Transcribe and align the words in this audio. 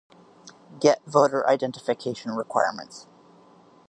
Get 0.79 1.03
voter 1.05 1.47
identification 1.47 2.31
requirements. 2.35 3.05